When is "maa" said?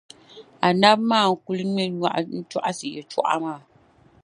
1.09-1.27, 3.43-3.59